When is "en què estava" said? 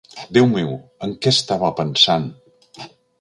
1.07-1.71